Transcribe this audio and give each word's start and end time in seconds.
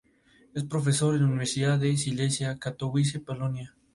Es 0.55 0.63
profesor 0.63 1.13
en 1.15 1.25
Universidad 1.25 1.77
de 1.77 1.95
Silesia 1.95 2.51
en 2.53 2.57
Katowice, 2.57 3.19
Polonia. 3.19 3.75